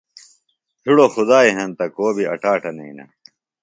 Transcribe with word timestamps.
ہِڑوۡ 0.85 1.11
خدائی 1.15 1.51
ہنتہ 1.57 1.85
کو 1.95 2.05
بیۡ 2.15 2.29
اٹاٹہ 2.33 2.71
نئینہ۔ 2.77 3.05